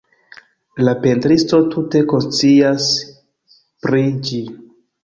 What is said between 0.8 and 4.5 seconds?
La pentristo tute konscias pri ĝi.